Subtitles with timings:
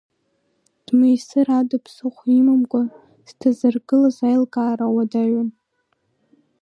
[0.85, 2.81] Дмеисыр ада ԥсыхәа имамкәа
[3.27, 5.49] дҭазыргылаз аилкаара уадаҩын.